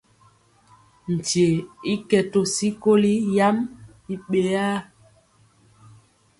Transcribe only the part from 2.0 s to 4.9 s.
kɛ to sikoli yam i ɓeyaa.